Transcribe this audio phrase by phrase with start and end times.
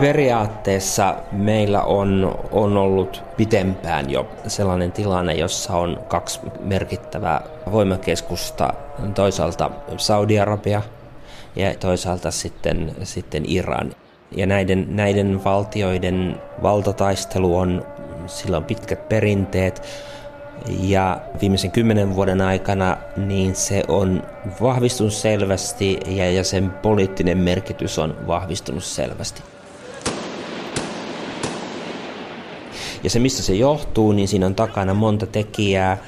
[0.00, 7.40] Periaatteessa meillä on, on ollut pitempään jo sellainen tilanne, jossa on kaksi merkittävää
[7.72, 8.72] voimakeskusta,
[9.14, 10.82] toisaalta Saudi-Arabia
[11.56, 13.92] ja toisaalta sitten, sitten Iran.
[14.36, 17.86] Ja näiden, näiden valtioiden valtataistelu on,
[18.26, 19.82] sillä on pitkät perinteet,
[20.80, 24.22] ja viimeisen kymmenen vuoden aikana niin se on
[24.60, 29.55] vahvistunut selvästi ja, ja sen poliittinen merkitys on vahvistunut selvästi.
[33.06, 35.98] Ja se, mistä se johtuu, niin siinä on takana monta tekijää.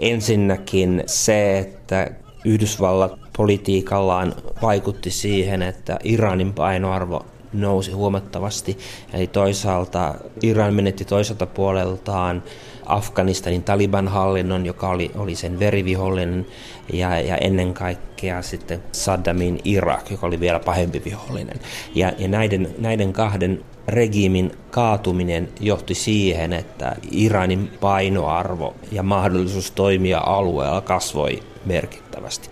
[0.00, 2.10] Ensinnäkin se, että
[2.44, 8.78] Yhdysvallat politiikallaan vaikutti siihen, että Iranin painoarvo nousi huomattavasti.
[9.12, 12.42] Eli toisaalta Iran menetti toiselta puoleltaan
[12.86, 16.46] Afganistanin Taliban-hallinnon, joka oli, oli sen verivihollinen,
[16.92, 21.60] ja, ja ennen kaikkea sitten Saddamin Irak, joka oli vielä pahempi vihollinen.
[21.94, 30.20] Ja, ja näiden, näiden kahden regiimin kaatuminen johti siihen, että Iranin painoarvo ja mahdollisuus toimia
[30.26, 32.50] alueella kasvoi merkittävästi.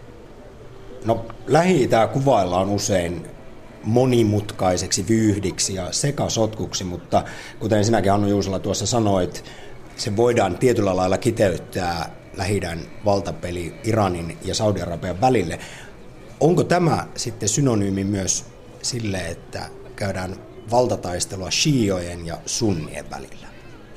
[1.04, 3.26] No, lähi kuvaillaan usein
[3.84, 7.24] monimutkaiseksi vyyhdiksi ja sekasotkuksi, mutta
[7.60, 9.44] kuten sinäkin Hannu Juusola tuossa sanoit,
[9.96, 12.60] se voidaan tietyllä lailla kiteyttää lähi
[13.04, 15.58] valtapeli Iranin ja Saudi-Arabian välille.
[16.40, 18.44] Onko tämä sitten synonyymi myös
[18.82, 19.62] sille, että
[19.96, 20.36] käydään
[20.72, 23.46] valtataistelua shiojen ja sunnien välillä?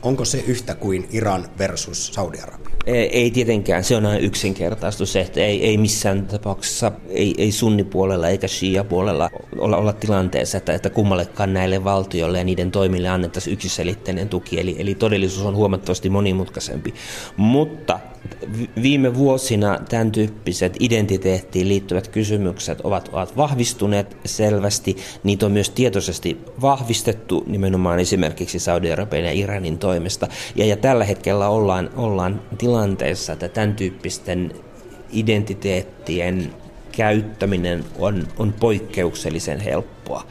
[0.03, 2.75] Onko se yhtä kuin Iran versus Saudi-Arabia?
[2.85, 8.47] Ei tietenkään, se on aina yksinkertaistus, että ei, ei missään tapauksessa, ei, ei sunnipuolella eikä
[8.47, 14.59] shia-puolella olla, olla tilanteessa, että, että kummallekaan näille valtioille ja niiden toimille annettaisiin yksiselitteinen tuki,
[14.59, 16.93] eli, eli todellisuus on huomattavasti monimutkaisempi.
[17.37, 17.99] Mutta
[18.81, 24.97] viime vuosina tämän tyyppiset identiteettiin liittyvät kysymykset ovat, ovat vahvistuneet selvästi.
[25.23, 30.27] Niitä on myös tietoisesti vahvistettu nimenomaan esimerkiksi Saudi-Arabian ja Iranin toimesta.
[30.55, 34.51] Ja, ja tällä hetkellä ollaan, ollaan tilanteessa, että tämän tyyppisten
[35.11, 36.53] identiteettien
[36.91, 40.23] käyttäminen on, on poikkeuksellisen helppoa.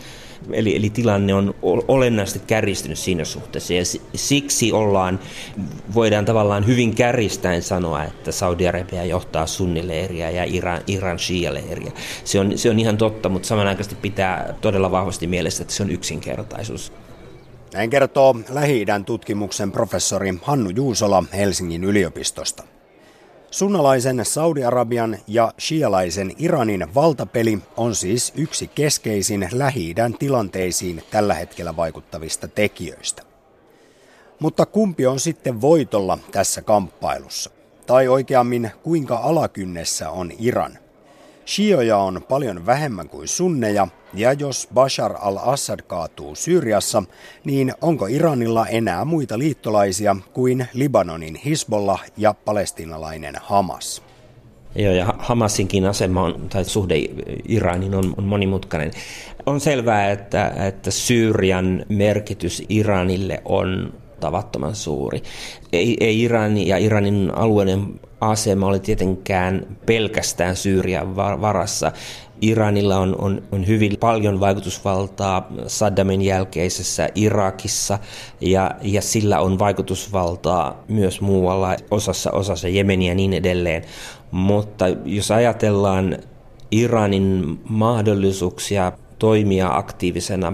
[0.52, 1.54] Eli, eli tilanne on
[1.88, 3.82] olennaisesti kärjistynyt siinä suhteessa ja
[4.14, 5.20] siksi ollaan,
[5.94, 11.92] voidaan tavallaan hyvin kärjistäen sanoa, että Saudi-Arabia johtaa sunnileiriä ja Iran, Iran shia-leiriä.
[12.24, 15.90] Se on, se on ihan totta, mutta samanaikaisesti pitää todella vahvasti mielessä, että se on
[15.90, 16.92] yksinkertaisuus.
[17.74, 22.73] Näin kertoo lähi tutkimuksen professori Hannu Juusola Helsingin yliopistosta.
[23.54, 32.48] Sunnalaisen Saudi-Arabian ja shialaisen Iranin valtapeli on siis yksi keskeisin lähi tilanteisiin tällä hetkellä vaikuttavista
[32.48, 33.22] tekijöistä.
[34.38, 37.50] Mutta kumpi on sitten voitolla tässä kamppailussa?
[37.86, 40.78] Tai oikeammin, kuinka alakynnessä on Iran?
[41.46, 47.02] Shioja on paljon vähemmän kuin sunneja, ja jos Bashar al-Assad kaatuu Syyriassa,
[47.44, 54.02] niin onko Iranilla enää muita liittolaisia kuin Libanonin Hisbollah ja palestinalainen Hamas?
[54.74, 56.94] Joo, ja Hamasinkin asema on, tai suhde
[57.48, 58.90] Iranin on, on monimutkainen.
[59.46, 63.92] On selvää, että, että Syyrian merkitys Iranille on
[64.24, 65.22] tavattoman suuri.
[65.72, 71.92] Ei, ei Iran ja Iranin alueiden asema ole tietenkään pelkästään Syyrian varassa.
[72.40, 77.98] Iranilla on, on, on hyvin paljon vaikutusvaltaa Saddamin jälkeisessä Irakissa
[78.40, 83.82] ja, ja sillä on vaikutusvaltaa myös muualla osassa, osassa Jemeniä ja niin edelleen.
[84.30, 86.18] Mutta jos ajatellaan
[86.70, 90.52] Iranin mahdollisuuksia toimia aktiivisena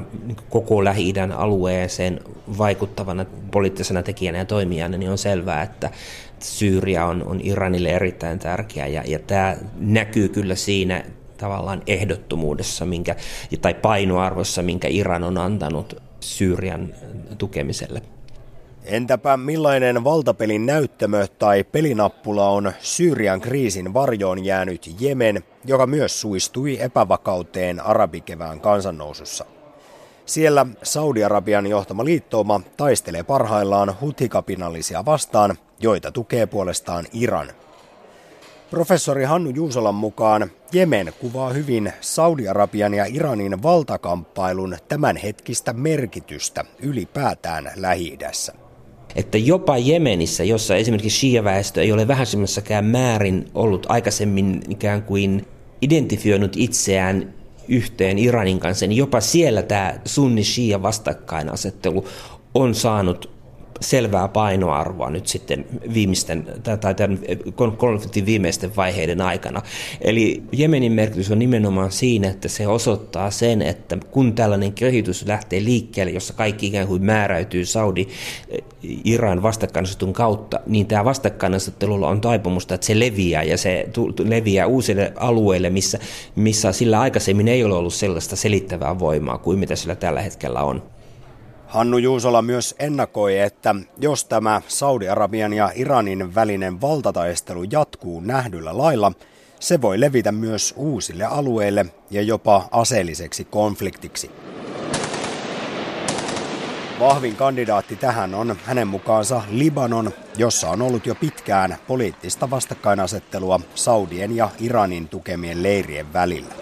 [0.50, 2.20] koko Lähi-idän alueeseen
[2.58, 5.90] vaikuttavana poliittisena tekijänä ja toimijana, niin on selvää, että
[6.38, 11.04] Syyria on, on Iranille erittäin tärkeä ja, ja tämä näkyy kyllä siinä
[11.38, 13.16] tavallaan ehdottomuudessa minkä,
[13.62, 16.94] tai painoarvossa, minkä Iran on antanut Syyrian
[17.38, 18.02] tukemiselle.
[18.84, 26.80] Entäpä millainen valtapelin näyttämö tai pelinappula on Syyrian kriisin varjoon jäänyt Jemen, joka myös suistui
[26.80, 29.44] epävakauteen arabikevään kansannousussa?
[30.26, 37.48] Siellä Saudi-Arabian johtama liittouma taistelee parhaillaan hutikapinallisia vastaan, joita tukee puolestaan Iran.
[38.70, 48.16] Professori Hannu Juusolan mukaan Jemen kuvaa hyvin Saudi-Arabian ja Iranin valtakamppailun tämänhetkistä merkitystä ylipäätään lähi
[48.16, 48.69] -idässä.
[49.16, 55.46] Että jopa Jemenissä, jossa esimerkiksi shia-väestö ei ole vähäisemmässäkään määrin ollut aikaisemmin ikään kuin
[55.82, 57.34] identifioinut itseään
[57.68, 62.04] yhteen Iranin kanssa, niin jopa siellä tämä sunni-shia vastakkainasettelu
[62.54, 63.39] on saanut
[63.80, 66.46] selvää painoarvoa nyt sitten viimeisten,
[66.80, 67.18] tai tämän
[67.76, 69.62] konfliktin viimeisten vaiheiden aikana.
[70.00, 75.64] Eli Jemenin merkitys on nimenomaan siinä, että se osoittaa sen, että kun tällainen kehitys lähtee
[75.64, 82.86] liikkeelle, jossa kaikki ikään kuin määräytyy Saudi-Iran vastakkainasettelun kautta, niin tämä vastakkainasettelulla on taipumusta, että
[82.86, 83.88] se leviää ja se
[84.24, 85.98] leviää uusille alueille, missä,
[86.36, 90.82] missä sillä aikaisemmin ei ole ollut sellaista selittävää voimaa kuin mitä sillä tällä hetkellä on.
[91.70, 99.12] Hannu Juusola myös ennakoi, että jos tämä Saudi-Arabian ja Iranin välinen valtataistelu jatkuu nähdyllä lailla,
[99.60, 104.30] se voi levitä myös uusille alueille ja jopa aseelliseksi konfliktiksi.
[107.00, 114.36] Vahvin kandidaatti tähän on hänen mukaansa Libanon, jossa on ollut jo pitkään poliittista vastakkainasettelua Saudien
[114.36, 116.59] ja Iranin tukemien leirien välillä.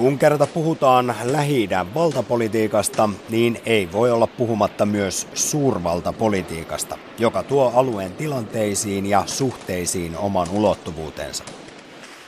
[0.00, 8.12] Kun kerta puhutaan lähi valtapolitiikasta, niin ei voi olla puhumatta myös suurvaltapolitiikasta, joka tuo alueen
[8.12, 11.44] tilanteisiin ja suhteisiin oman ulottuvuutensa.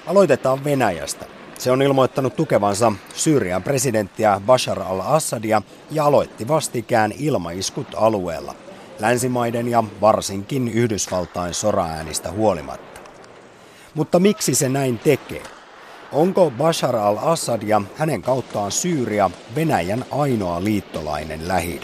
[0.07, 1.27] Aloitetaan Venäjästä.
[1.59, 8.55] Se on ilmoittanut tukevansa Syyrian presidenttiä Bashar al-Assadia ja aloitti vastikään ilmaiskut alueella,
[8.99, 13.01] länsimaiden ja varsinkin Yhdysvaltain soraäänistä huolimatta.
[13.95, 15.62] Mutta miksi se näin tekee?
[16.13, 21.81] Onko Bashar al-Assad ja hänen kauttaan Syyria Venäjän ainoa liittolainen lähi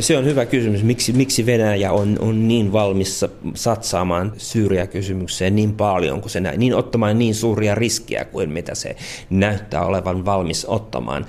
[0.00, 0.82] se on hyvä kysymys.
[0.82, 3.24] Miksi, miksi Venäjä on, on niin valmis
[3.54, 8.96] satsaamaan Syyriä-kysymykseen niin paljon, kun se näin, niin ottamaan niin suuria riskiä kuin mitä se
[9.30, 11.26] näyttää olevan valmis ottamaan.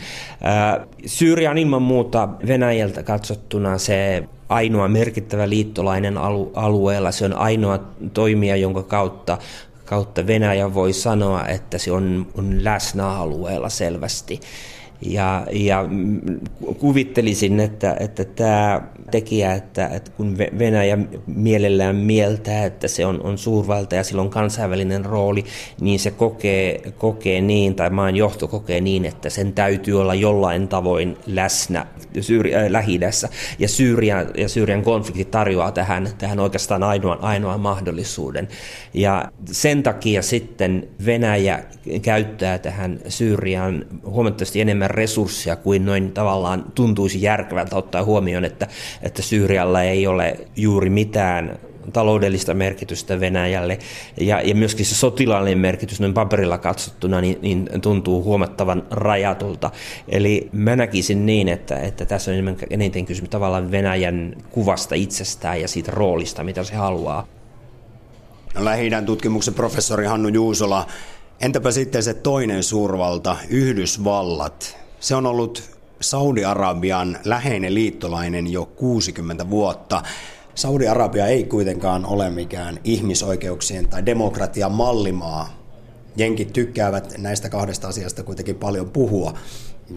[1.05, 6.17] Syyria on ilman muuta Venäjältä katsottuna se ainoa merkittävä liittolainen
[6.53, 7.11] alueella.
[7.11, 7.79] Se on ainoa
[8.13, 9.37] toimija, jonka kautta
[9.85, 14.39] kautta Venäjä voi sanoa, että se on, on läsnä alueella selvästi.
[15.01, 15.85] Ja, ja
[16.79, 18.81] kuvittelisin, että, että tämä
[19.11, 20.97] tekijä, että, että kun Venäjä
[21.27, 25.45] mielellään mieltää, että se on, on suurvalta ja sillä on kansainvälinen rooli,
[25.81, 30.67] niin se kokee, kokee niin, tai maan johto kokee niin, että sen täytyy olla jollain
[30.67, 31.85] tavoin läsnä
[32.21, 32.99] Syyri, äh, lähi
[33.59, 38.47] Ja Syyrian, ja Syyrian konflikti tarjoaa tähän, tähän oikeastaan ainoan, ainoan mahdollisuuden.
[38.93, 41.63] Ja sen takia sitten Venäjä
[42.01, 48.67] käyttää tähän Syyriaan huomattavasti enemmän resursseja kuin noin tavallaan tuntuisi järkevältä ottaa huomioon, että,
[49.01, 51.59] että Syyrialla ei ole juuri mitään
[51.93, 53.79] taloudellista merkitystä Venäjälle
[54.21, 59.71] ja, ja myöskin se sotilaallinen merkitys noin paperilla katsottuna niin, niin tuntuu huomattavan rajatulta.
[60.09, 65.61] Eli mä näkisin niin, että, että tässä on enemmän, eniten kysymys tavallaan Venäjän kuvasta itsestään
[65.61, 67.27] ja siitä roolista, mitä se haluaa.
[68.55, 70.87] Lähi tutkimuksen professori Hannu Juusola,
[71.39, 74.77] entäpä sitten se toinen suurvalta, Yhdysvallat?
[74.99, 75.63] Se on ollut
[76.01, 80.03] Saudi-Arabian läheinen liittolainen jo 60 vuotta.
[80.55, 85.65] Saudi-Arabia ei kuitenkaan ole mikään ihmisoikeuksien tai demokratian mallimaa.
[86.17, 89.33] Jenkit tykkäävät näistä kahdesta asiasta kuitenkin paljon puhua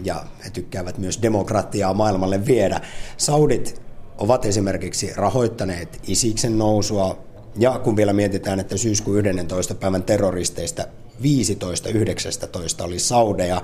[0.03, 2.81] ja he tykkäävät myös demokratiaa maailmalle viedä.
[3.17, 3.81] Saudit
[4.17, 7.17] ovat esimerkiksi rahoittaneet Isiksen nousua
[7.57, 9.75] ja kun vielä mietitään, että syyskuun 11.
[9.75, 10.85] päivän terroristeista
[11.19, 13.61] 15-19 oli Saudeja,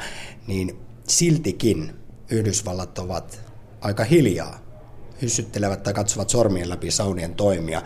[0.47, 1.93] niin siltikin
[2.29, 3.41] Yhdysvallat ovat
[3.81, 4.59] aika hiljaa,
[5.21, 7.81] hyssyttelevät tai katsovat sormien läpi Saudien toimia.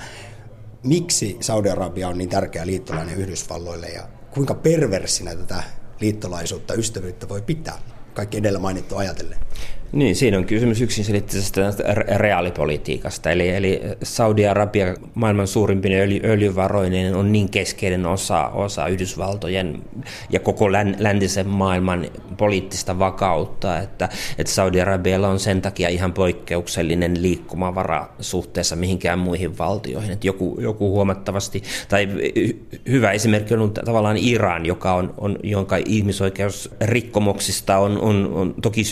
[0.84, 5.64] Miksi Saudi-Arabia on niin tärkeä liittolainen Yhdysvalloille ja kuinka perversinä tätä
[6.00, 7.80] liittolaisuutta, ystävyyttä voi pitää?
[8.14, 9.40] Kaikki edellä mainittu ajatellen.
[9.91, 11.62] Niin, siinä on kysymys yksinselitteisesti
[12.15, 13.31] reaalipolitiikasta.
[13.31, 19.81] Eli, eli Saudi-Arabia maailman suurimpin öljy, öljyvaroinen on niin keskeinen osa, osa Yhdysvaltojen
[20.29, 22.05] ja koko län, läntisen maailman
[22.38, 30.12] poliittista vakautta, että, että Saudi-Arabialla on sen takia ihan poikkeuksellinen liikkumavara suhteessa mihinkään muihin valtioihin.
[30.12, 32.08] Että joku, joku huomattavasti, tai
[32.89, 38.84] hyvä esimerkki on tavallaan Iran, joka on, on jonka ihmisoikeusrikkomuksista on, on, on toki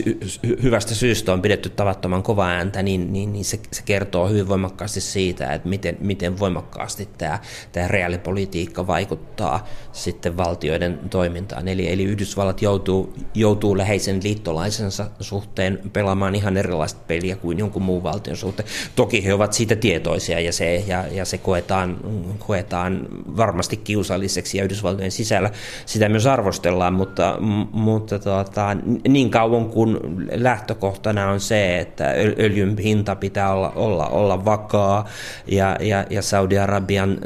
[0.63, 4.47] hyvästä tästä syystä on pidetty tavattoman kova ääntä, niin, niin, niin se, se kertoo hyvin
[4.47, 7.39] voimakkaasti siitä, että miten, miten voimakkaasti tämä,
[7.71, 11.67] tämä reaalipolitiikka vaikuttaa sitten valtioiden toimintaan.
[11.67, 18.03] Eli, eli Yhdysvallat joutuu, joutuu läheisen liittolaisensa suhteen pelaamaan ihan erilaista peliä kuin jonkun muun
[18.03, 18.69] valtion suhteen.
[18.95, 21.97] Toki he ovat siitä tietoisia ja se, ja, ja se koetaan,
[22.39, 25.49] koetaan varmasti kiusalliseksi ja Yhdysvaltojen sisällä
[25.85, 27.37] sitä myös arvostellaan, mutta,
[27.71, 28.77] mutta tuota,
[29.07, 29.97] niin kauan kuin
[30.31, 35.05] lähtö lähtökohtana on se, että öljyn hinta pitää olla, olla, olla vakaa
[35.47, 37.17] ja, ja, ja Saudi-Arabian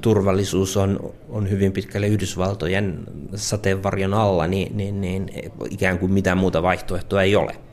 [0.00, 5.30] turvallisuus on, on hyvin pitkälle Yhdysvaltojen sateenvarjon alla, niin, niin, niin
[5.70, 7.65] ikään kuin mitään muuta vaihtoehtoa ei ole.